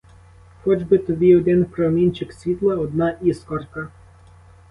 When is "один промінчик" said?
1.35-2.33